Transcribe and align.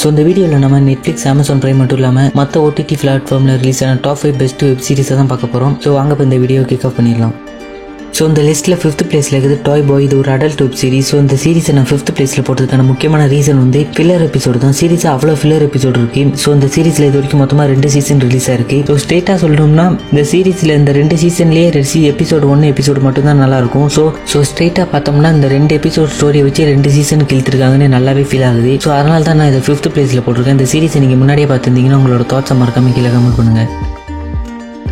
So 0.00 0.08
இந்த 0.12 0.22
வீடியோவில் 0.26 0.62
நம்ம 0.64 0.76
நெட்ஃப்ளிக்ஸ் 0.80 1.26
அமேசான் 1.30 1.60
ப்ரைம் 1.62 1.80
மட்டும் 1.82 1.98
இல்லாமல் 2.00 2.30
மற்ற 2.38 2.60
ஓடிடி 2.66 2.96
பிளாட்ஃபார்மில் 3.02 3.58
ரிலீஸ் 3.62 3.82
ஆன 3.86 3.98
டாப் 4.06 4.20
ஃபைவ் 4.20 4.38
பெஸ்ட் 4.42 4.62
வெப் 4.66 4.84
சீரிஸை 4.86 5.16
தான் 5.18 5.30
பார்க்க 5.32 5.52
போகிறோம் 5.54 5.74
ஸோ 5.84 5.88
வாங்க 5.96 6.14
இப்போ 6.14 6.24
இந்த 6.28 6.38
வீடியோ 6.44 6.60
கிக் 6.70 6.86
ஆஃப் 6.88 6.96
பண்ணிடலாம். 6.98 7.34
ஸோ 8.16 8.22
இந்த 8.30 8.40
லிஸ்ட்டில் 8.48 8.76
ஃபிஃப்த் 8.80 9.02
பிளேஸில் 9.10 9.34
இருக்குது 9.36 9.56
டாய் 9.66 9.84
பாய் 9.88 10.04
இது 10.06 10.14
ஒரு 10.22 10.30
அடல்ட் 10.34 10.60
வெப் 10.62 10.76
சீரிஸ் 10.80 11.08
ஸோ 11.10 11.16
இந்த 11.24 11.36
சீரிஸை 11.42 11.72
நான் 11.76 11.88
ஃபிஃப்த் 11.90 12.10
பிளேஸில் 12.16 12.44
போட்டதுக்கான 12.48 12.84
முக்கியமான 12.90 13.22
ரீசன் 13.32 13.60
வந்து 13.62 13.80
ஃபில்லர் 13.96 14.24
எபிசோடு 14.26 14.58
தான். 14.64 14.74
சீரிஸ் 14.80 15.06
அவ்வளோ 15.12 15.34
ஃபில்லர் 15.40 15.64
எபிசோடு 15.68 15.96
இருக்கு. 16.02 16.22
ஸோ 16.42 16.48
இந்த 16.56 16.68
சீரிஸில் 16.74 17.06
இது 17.08 17.16
வரைக்கும் 17.18 17.42
மொத்தமாக 17.42 17.66
ரெண்டு 17.72 17.90
சீசன் 17.94 18.22
ரிலீஸ் 18.26 18.48
ஆயிருக்கு. 18.52 18.78
ஸோ 18.88 18.96
ஸ்ட்ரெயிட்டாக 19.04 19.36
சொல்லணும்னா 19.44 19.86
இந்த 20.12 20.24
சீரிஸில் 20.32 20.74
இந்த 20.78 20.92
ரெண்டு 21.00 21.18
சீசன்லேயே 21.22 21.68
ரெசி 21.78 22.00
எபிசோடு 22.12 22.50
ஒன்று 22.54 22.72
எபிசோடு 22.74 23.02
மட்டும்தான் 23.06 23.42
நல்லாயிருக்கும். 23.44 23.88
ஸோ 23.98 24.04
ஸோ 24.32 24.40
ஸ்ட்ரெயிட்டாக 24.50 24.86
பார்த்தோம்னா 24.94 25.32
இந்த 25.36 25.50
ரெண்டு 25.56 25.74
எபிசோட் 25.80 26.14
ஸ்டோரியை 26.18 26.46
வச்சு 26.48 26.68
ரெண்டு 26.72 26.90
சீசன் 26.96 27.28
கிழித்திருக்காங்கன்னு 27.32 27.88
நல்லாவே 27.96 28.26
ஃபீல் 28.30 28.48
ஆகுது. 28.50 28.74
ஸோ 28.86 28.90
அதனால 28.98 29.22
தான் 29.30 29.40
நான் 29.42 29.52
இதை 29.54 29.62
ஃபிஃப்த் 29.68 29.92
பிளேஸில் 29.96 30.24
போட்டிருக்கேன். 30.26 30.58
இந்த 30.58 30.68
சீரிஸை 30.74 31.02
நீங்கள் 31.06 31.22
முன்னாடியே 31.22 31.48
பார்த்துருந்தீங்கன்னா 31.52 32.00
உங்களோட 32.02 32.26
தாட்ஸை 32.34 32.56
மறக்காமல் 32.62 32.96
கீழே 32.98 33.12
கமெண்ட் 33.16 33.40
பண்ணுங்கள் 33.40 33.89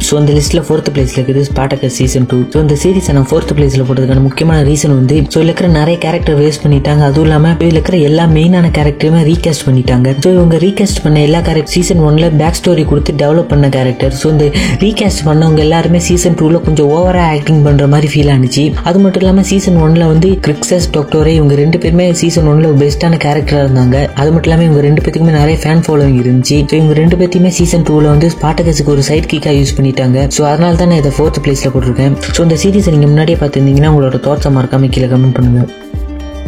ஸோ 0.06 0.12
அந்த 0.20 0.32
லிஸ்ட்டில் 0.36 0.62
ஃபோர்த் 0.66 0.88
பிளேஸில் 0.94 1.16
இருக்குது 1.18 1.40
ஸ்பாட்டக்கர் 1.48 1.92
சீசன் 1.96 2.26
டூ 2.30 2.36
ஸோ 2.52 2.58
இந்த 2.64 2.74
சீரிஸை 2.82 3.12
நான் 3.16 3.26
ஃபோர்த் 3.30 3.52
பிளேஸில் 3.56 3.82
போட்டதுக்கான 3.86 4.22
முக்கியமான 4.26 4.58
ரீசன் 4.68 4.94
வந்து 4.98 5.16
ஸோ 5.32 5.36
இதில் 5.38 5.50
இருக்கிற 5.50 5.68
நிறைய 5.78 5.96
கேரக்டர் 6.04 6.36
வேஸ்ட் 6.40 6.62
பண்ணிட்டாங்க. 6.64 7.02
அதுவும் 7.08 7.26
இல்லாமல் 7.28 7.54
இதில் 7.64 7.78
இருக்கிற 7.78 7.96
எல்லா 8.08 8.24
மெயினான 8.36 8.66
கேரக்டருமே 8.76 9.20
ரீகாஸ்ட் 9.30 9.64
பண்ணிட்டாங்க. 9.68 10.08
ஸோ 10.24 10.28
இவங்க 10.36 10.58
ரீகாஸ்ட் 10.64 11.00
பண்ண 11.04 11.18
எல்லா 11.28 11.40
கேரக்டர் 11.48 11.74
சீசன் 11.76 12.02
ஒன்ல 12.08 12.28
பேக் 12.42 12.58
ஸ்டோரி 12.60 12.84
கொடுத்து 12.92 13.14
டெவலப் 13.22 13.50
பண்ண 13.52 13.68
கேரக்டர் 13.76 14.14
ஸோ 14.20 14.28
இந்த 14.34 14.46
ரீகாஸ்ட் 14.84 15.22
பண்ணவங்க 15.28 15.62
எல்லாருமே 15.66 16.00
சீசன் 16.08 16.38
டூவில் 16.40 16.60
கொஞ்சம் 16.68 16.88
ஓவராக 16.98 17.34
ஆக்டிங் 17.36 17.62
பண்ணுற 17.66 17.88
மாதிரி 17.94 18.10
ஃபீல் 18.14 18.32
ஆனிச்சு. 18.36 18.64
அது 18.90 19.00
மட்டும் 19.04 19.24
இல்லாமல் 19.24 19.48
சீசன் 19.50 19.78
ஒன்ல 19.86 20.06
வந்து 20.12 20.30
கிரிக்ஸஸ் 20.46 20.88
டாக்டரே 20.98 21.34
இவங்க 21.40 21.56
ரெண்டு 21.62 21.80
பேருமே 21.84 22.08
சீசன் 22.22 22.48
ஒன்ல 22.54 22.72
பெஸ்ட்டான 22.84 23.20
கேரக்டராக 23.26 23.66
இருந்தாங்க. 23.66 23.96
அது 24.20 24.28
மட்டும் 24.32 24.50
இல்லாமல் 24.50 24.68
இவங்க 24.70 24.82
ரெண்டு 24.88 25.02
பேத்துக்குமே 25.04 25.36
நிறைய 25.40 25.58
ஃபேன் 25.64 25.84
ஃபாலோவிங் 25.88 26.18
இருந்துச்சு. 26.24 26.58
ஸோ 26.70 26.76
இவங்க 26.80 26.96
ரெண்டு 27.02 27.18
பேத்தையுமே 27.22 27.52
சீசன் 27.60 27.86
டூவில் 27.90 28.10
வந்து 28.14 28.30
ஸ்பாட்டகஸுக்கு 28.38 28.94
ஒரு 28.96 29.04
சைட் 29.10 29.30
கிக்காக 29.34 29.56
யூஸ் 29.60 29.76
பண்ணிட்டாங்க. 29.80 30.28
ஸோ 30.36 30.42
அதனால 30.52 30.78
தான் 30.82 30.90
நான் 30.92 31.02
இதை 31.04 31.12
ஃபோர்த் 31.18 31.42
பிளேஸில் 31.46 31.74
போட்டிருக்கேன். 31.74 32.16
ஸோ 32.36 32.40
இந்த 32.48 32.58
சீரிஸை 32.64 32.92
நீங்கள் 32.96 33.12
முன்னாடியே 33.14 33.38
பார்த்துருந்தீங்கன்னா 33.42 33.92
உங்களோட 33.94 34.18
தோட்டம் 34.28 34.56
மறக்காம 34.58 34.90
கீழே 34.96 35.10
கமெண்ட் 35.14 35.38
பண்ணுங்க. 35.38 35.62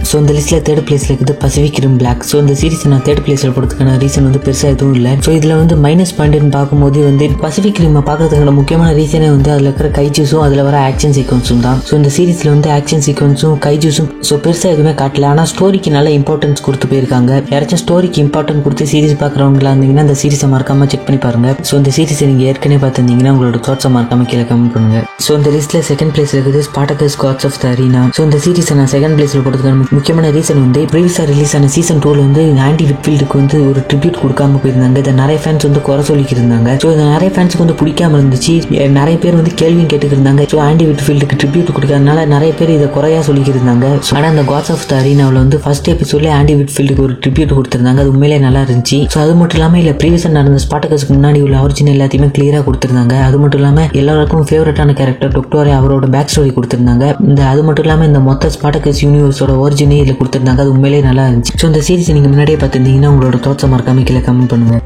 ஸோ 0.09 0.15
இந்த 0.23 0.33
லிஸ்ட்டில் 0.37 0.63
தேர்ட் 0.67 0.85
பிளேஸில் 0.87 1.11
இருக்குது 1.11 1.35
பசிபிக் 1.43 1.79
ரிம் 1.85 1.97
பிளாக் 2.01 2.23
ஸோ 2.31 2.37
இந்த 2.43 2.55
சீரிஸ் 2.61 2.85
நான் 2.93 3.03
தேர்ட் 3.07 3.23
பிளேஸில் 3.27 3.53
போடுறதுக்கான 3.57 3.97
ரீசன் 4.03 4.27
வந்து 4.29 4.41
பெருசாக 4.47 4.75
எதுவும் 4.75 4.95
இல்லை. 4.99 5.13
ஸோ 5.27 5.31
இதில் 5.39 5.55
வந்து 5.61 5.75
மைனஸ் 5.85 6.13
பாயிண்ட்னு 6.19 6.53
பார்க்கும்போது 6.57 6.99
வந்து 7.09 7.27
பசிபிக் 7.45 7.81
ரிம்மை 7.85 8.03
பார்க்கறதுக்கான 8.09 8.55
முக்கியமான 8.61 8.91
ரீசனே 9.01 9.29
வந்து 9.37 9.51
அதில் 9.55 9.69
இருக்கிற 9.69 9.91
கைஜூஸும் 9.99 10.45
அதில் 10.47 10.63
வர 10.69 10.77
ஆக்ஷன் 10.89 11.15
சீக்வன்ஸும் 11.19 11.63
தான். 11.67 11.79
ஸோ 11.89 11.93
இந்த 12.01 12.11
சீரிஸில் 12.17 12.51
வந்து 12.55 12.71
ஆக்ஷன் 12.79 13.05
சீக்வன்ஸும் 13.07 13.57
கைஜூஸும் 13.67 14.11
ஸோ 14.31 14.37
பெருசாக 14.47 14.75
எதுவுமே 14.77 14.95
காட்டல. 15.03 15.27
ஆனால் 15.33 15.49
ஸ்டோரிக்கு 15.53 15.93
நல்ல 15.97 16.11
இம்பார்ட்டன்ஸ் 16.21 16.65
கொடுத்து 16.69 16.89
போயிருக்காங்க. 16.93 17.31
யாராச்சும் 17.55 17.83
ஸ்டோரிக்கு 17.85 18.21
இம்பார்ட்டன்ட் 18.27 18.65
கொடுத்து 18.67 18.87
சீரிஸ் 18.93 19.17
பார்க்குறவங்களா 19.23 19.73
இருந்தீங்கன்னா 19.75 20.05
அந்த 20.07 20.17
சீரிஸை 20.23 20.51
மறக்காமல் 20.55 20.91
செக் 20.95 21.07
பண்ணி 21.09 21.21
பாருங்க. 21.27 21.55
ஸோ 21.71 21.75
இந்த 21.83 21.93
சீரிஸை 21.99 22.29
நீங்கள் 22.33 22.49
ஏற்கனவே 22.53 22.81
பார்த்துருந்தீங்கன்னா 22.85 23.35
உங்களோட 23.37 23.61
தாட்ஸை 23.69 23.93
மறக்காம 23.99 24.27
கீழே 24.33 24.47
கமெண்ட் 24.51 24.75
பண்ணுங்க. 24.77 24.99
ஸோ 25.27 25.31
இந்த 25.41 25.51
லிஸ்ட்டில் 25.59 25.87
செகண்ட் 25.91 26.15
பிளேஸ் 26.17 26.35
இருக்குது 26.37 26.63
Spartacus 26.71 27.19
Gods 27.25 27.49
of 27.51 27.61
the 27.65 27.73
Arena 27.75 28.03
so 28.19 28.23
இந்த 28.29 28.41
சீரிஸை 28.47 28.77
நான் 28.83 28.93
செகண்ட் 28.97 29.17
பிளேஸில் 29.19 29.45
போடுறதுக்கான 29.47 29.89
முக்கியமான 29.95 30.27
ரீசன் 30.35 30.61
வந்து 30.65 30.81
ப்ரீவியஸாக 30.91 31.25
ரிலீஸ் 31.31 31.53
ஆன 31.57 31.69
சீசன் 31.75 32.01
டூவில் 32.03 32.21
வந்து 32.25 32.43
ஆண்டி 32.67 32.85
விட்ஃபீல்டுக்கு 32.91 33.37
வந்து 33.41 33.57
ஒரு 33.69 33.81
ட்ரிபியூட் 33.89 34.19
கொடுக்காம 34.25 34.59
போயிருந்தாங்க. 34.63 34.99
இதை 35.03 35.13
நிறைய 35.21 35.39
ஃபேன்ஸ் 35.45 35.65
வந்து 35.69 35.81
குறை 35.89 36.03
சொல்லிக்கிருந்தாங்க. 36.09 36.69
ஸோ 36.83 36.89
இதை 36.95 37.05
நிறைய 37.15 37.31
ஃபேன்ஸுக்கு 37.37 37.63
வந்து 37.65 37.77
பிடிக்காம 37.81 38.19
இருந்துச்சு. 38.21 38.55
நிறைய 38.99 39.17
பேர் 39.23 39.37
வந்து 39.39 39.53
கேள்வியும் 39.63 39.89
கேட்டுக்கிருந்தாங்க. 39.93 40.45
ஸோ 40.53 40.59
ஆண்டி 40.67 40.85
விட்ஃபீல்டுக்கு 40.91 41.39
ட்ரிபியூட் 41.41 41.73
கொடுக்கறதுனால 41.79 42.27
நிறைய 42.35 42.51
பேர் 42.61 42.73
இதை 42.77 42.89
குறையா 42.97 43.23
சொல்லிக்கிருந்தாங்க. 43.29 43.89
ஆனால் 44.19 44.31
அந்த 44.35 44.45
காட்ஸ் 44.53 44.73
ஆஃப் 44.75 44.87
த 44.93 44.95
அரீனாவில் 45.01 45.41
வந்து 45.43 45.59
ஃபர்ஸ்ட் 45.65 45.91
எபிசோட்லேயே 45.95 46.35
ஆண்டி 46.39 46.57
விட்ஃபீல்டுக்கு 46.61 47.05
ஒரு 47.07 47.17
ட்ரிபியூட் 47.25 47.57
கொடுத்துருந்தாங்க. 47.59 48.03
அது 48.05 48.13
உண்மையிலே 48.15 48.39
நல்லா 48.47 48.63
இருந்துச்சு. 48.69 49.01
ஸோ 49.15 49.21
அது 49.25 49.35
மட்டும் 49.41 49.61
இல்லாமல் 49.61 49.83
இல்லை 49.83 49.95
ப்ரீவியஸாக 50.03 50.33
நடந்த 50.39 50.61
ஸ்பாட்டகஸ்க்கு 50.67 51.17
முன்னாடி 51.19 51.43
உள்ள 51.49 51.59
ஒரிஜினல் 51.67 51.95
எல்லாத்தையுமே 51.97 52.31
கிளியராக 52.39 52.65
கொடுத்துருந்தாங்க. 52.69 53.17
அது 53.31 53.39
மட்டும் 53.43 53.63
இல்லாமல் 53.63 53.91
எல்லாருக்கும் 54.03 54.47
ஃபேவரட்டான 54.53 54.97
கேரக்டர் 55.03 55.35
டொக்டோரே 55.39 55.75
அவரோட 55.81 56.07
பேக் 56.17 56.33
ஸ்டோரி 56.37 56.55
கொடுத்துருந்தாங்க. 56.61 57.05
இந்த 57.29 57.43
அது 57.53 57.61
மட்டும் 57.69 57.87
இல்லாமல் 57.89 58.11
இந்த 58.13 58.23
மொத்த 58.31 58.53
ஸ்பாட்டகஸ் 58.59 59.05
யூனிவர்ஸோட 59.07 59.53
ஒரிஜினல் 59.67 59.79
ஒரிஜினே 59.81 59.99
இதில் 60.03 60.19
கொடுத்துருந்தாங்க. 60.21 60.63
அது 60.65 60.73
உண்மையிலேயே 60.75 61.03
நல்லா 61.09 61.23
இருந்துச்சு. 61.29 61.53
ஸோ 61.61 61.65
இந்த 61.71 61.81
சீரிஸ் 61.87 62.15
நீங்கள் 62.17 62.33
முன்னாடியே 62.33 62.59
பார்த்துருந்தீங்கன்னா 62.63 63.11
உங்களோட 63.13 63.37
தோட்டம் 63.47 63.73
மறக்காம 63.75 64.03
கீழே 64.09 64.23
கமெண்ட் 64.27 64.53
பண்ணுவேன் 64.53 64.83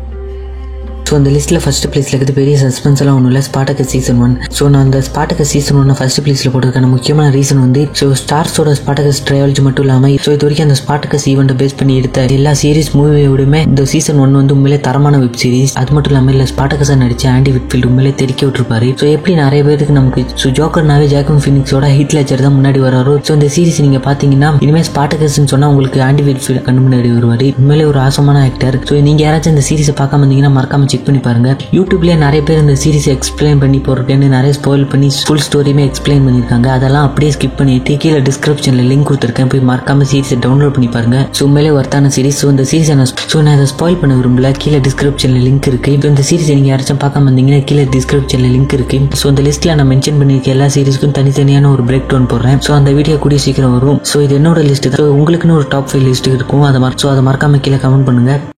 ஸோ 1.08 1.12
அந்த 1.18 1.30
லிஸ்ட்டில் 1.34 1.60
ஃபஸ்ட்டு 1.64 1.88
பிளேஸில் 1.92 2.14
இருக்குது 2.14 2.36
பெரிய 2.38 2.54
சஸ்பென்ஸ் 2.62 3.00
எல்லாம் 3.02 3.16
ஒன்றும் 3.18 3.32
இல்லை 3.32 3.42
ஸ்பாட்டக்க 3.48 3.84
சீசன் 3.92 4.20
ஒன் 4.26 4.34
ஸோ 4.58 4.62
நான் 4.72 4.84
அந்த 4.86 4.98
ஸ்பாட்டக்க 5.08 5.44
சீசன் 5.52 5.78
ஒன்று 5.80 5.96
ஃபஸ்ட் 5.98 6.20
பிளேஸில் 6.24 6.50
போட்டிருக்கான 6.54 6.88
முக்கியமான 6.94 7.26
ரீசன் 7.36 7.60
வந்து 7.64 7.82
ஸோ 8.00 8.06
ஸ்டார்ஸோட 8.20 8.72
ஸ்பாட்டகஸ் 8.80 9.20
ட்ரையாலஜி 9.28 9.62
மட்டும் 9.66 9.84
இல்லாமல் 9.86 10.14
ஸோ 10.24 10.30
இது 10.36 10.44
வரைக்கும் 10.46 10.66
அந்த 10.68 10.76
ஸ்பாட்டகஸ் 10.82 11.26
ஈவெண்ட்டை 11.32 11.56
பேஸ் 11.60 11.76
பண்ணி 11.80 11.94
எடுத்த 12.00 12.24
எல்லா 12.38 12.52
சீரிஸ் 12.62 12.90
மூவியோடுமே 12.98 13.60
இந்த 13.70 13.84
சீசன் 13.92 14.20
ஒன் 14.24 14.34
வந்து 14.40 14.54
உண்மையிலே 14.56 14.78
தரமான 14.86 15.18
வெப் 15.24 15.38
சீரிஸ் 15.42 15.74
அது 15.82 15.92
மட்டும் 15.96 16.12
இல்லாமல் 16.14 16.34
இல்லை 16.36 16.46
ஸ்பாட்டகஸாக 16.52 16.98
நடிச்ச 17.02 17.26
ஆண்டி 17.34 17.52
விட்ஃபீல்டு 17.56 17.88
உண்மையிலே 17.90 18.12
தெரிக்க 18.22 18.40
விட்டுருப்பாரு. 18.46 18.88
ஸோ 19.02 19.04
எப்படி 19.16 19.34
நிறைய 19.42 19.60
பேருக்கு 19.68 19.96
நமக்கு 20.00 20.24
ஸோ 20.42 20.52
ஜோக்கர்னாவே 20.60 21.06
ஜாக்கம் 21.14 21.42
ஃபினிக்ஸோட 21.44 21.92
ஹிட் 21.98 22.16
லெச்சர் 22.18 22.44
தான் 22.46 22.56
முன்னாடி 22.58 22.82
வராரு 22.86 23.14
ஸோ 23.28 23.32
இந்த 23.38 23.50
சீரிஸ் 23.56 23.82
நீங்கள் 23.86 24.04
பார்த்தீங்கன்னா 24.08 24.50
இனிமேல் 24.66 24.88
ஸ்பாட்டகஸ்ன்னு 24.90 25.52
சொன்னால் 25.54 25.70
உங்களுக்கு 25.74 26.00
ஆண்டி 26.08 26.24
விட்ஃபீல்டு 26.30 26.64
கண்டு 26.68 26.82
முன்னாடி 26.86 27.10
வருவார். 27.18 27.46
உண்மையிலே 27.60 27.86
ஒரு 27.92 28.00
ஆசமான 28.06 28.42
ஆக்டர் 28.48 28.78
ஸோ 28.88 29.00
நீங்கள் 29.10 29.26
யாராச்சும் 29.26 29.54
இந்த 29.56 29.66
சீரிஸை 29.70 29.96
பார்க்காம 30.02 30.22
இருந்தீங்கன்னா 30.22 30.52
மறக்காம 30.58 30.90
செக் 30.94 31.06
பண்ணி 31.08 31.22
பாருங்கள் 31.28 31.56
யூடியூப்லேயே 31.78 32.18
நிறைய 32.24 32.40
பேர் 32.48 32.62
இந்த 32.64 32.76
சீரிஸ் 32.84 33.08
எக்ஸ்பிளைன் 33.16 33.60
பண்ணி 33.64 33.78
போடுறேன்னு 33.86 34.26
நிறைய 34.36 34.52
ஸ்பாயில் 34.58 34.84
பண்ணி 34.92 35.08
ஃபுல் 35.26 35.44
ஸ்டோரியுமே 35.46 35.84
எக்ஸ்பிளைன் 35.88 36.24
பண்ணியிருக்காங்க. 36.26 36.68
அதெல்லாம் 36.78 37.06
அப்படியே 37.08 37.30
ஸ்கிப் 37.36 37.56
பண்ணிட்டு 37.60 37.92
கீழே 38.02 38.18
டிஸ்கிரிப்ஷனில் 38.28 38.88
லிங்க் 38.90 39.06
கொடுத்துருக்கேன். 39.08 39.50
போய் 39.52 39.62
மறக்காம 39.70 40.06
சீரிஸை 40.10 40.36
டவுன்லோட் 40.44 40.74
பண்ணி 40.76 40.88
பாருங்க. 40.96 41.18
ஸோ 41.38 41.46
மேலே 41.54 41.70
ஒர்த்தான 41.78 42.10
சீரிஸ் 42.16 42.40
ஸோ 42.42 42.48
இந்த 42.54 42.66
சீரிஸை 42.72 42.96
நான் 43.00 43.10
ஸோ 43.32 43.38
நான் 43.46 43.54
அதை 43.58 43.66
ஸ்பாயில் 43.74 43.98
பண்ண 44.02 44.14
விரும்பல. 44.20 44.50
கீழே 44.62 44.80
டிஸ்கிரிப்ஷனில் 44.86 45.44
லிங்க் 45.48 45.68
இருக்கு. 45.72 45.92
இப்போ 45.96 46.08
இந்த 46.12 46.24
சீரிஸ் 46.30 46.50
நீங்கள் 46.56 46.72
யாராச்சும் 46.72 47.00
பார்க்காம 47.04 47.26
இருந்தீங்கன்னா 47.30 47.60
கீழே 47.70 47.86
டிஸ்கிரிப்ஷனில் 47.96 48.52
லிங்க் 48.56 48.76
இருக்கு. 48.78 49.00
ஸோ 49.22 49.26
அந்த 49.32 49.44
லிஸ்ட்டில் 49.48 49.74
நான் 49.80 49.90
மென்ஷன் 49.92 50.18
பண்ணியிருக்க 50.22 50.56
எல்லா 50.56 50.68
சீரிஸ்க்கும் 50.76 51.16
தனித்தனியான 51.20 51.70
ஒரு 51.74 51.84
பிரேக் 51.90 52.08
டவுன் 52.12 52.30
போடுறேன். 52.34 52.58
ஸோ 52.68 52.72
அந்த 52.78 52.92
வீடியோ 53.00 53.18
கூடிய 53.26 53.40
சீக்கிரம் 53.46 53.76
வரும். 53.78 54.00
ஸோ 54.12 54.22
இது 54.26 54.36
என்னோட 54.40 54.62
லிஸ்ட் 54.70 54.90
தான். 54.94 55.14
உங்களுக்குன்னு 55.20 55.58
ஒரு 55.60 55.68
டாப் 55.76 55.90
ஃபைவ் 55.92 56.06
லிஸ்ட் 56.08 56.32
இருக்கும். 56.36 56.66
அதை 56.70 56.80
மறக்க 56.86 57.02
ஸோ 57.04 57.12
அதை 57.14 57.22
மறக்காம 57.30 57.60
கீழே 57.66 57.78
கமெண்ட் 57.84 58.08
பண்ணுங்கள் 58.10 58.53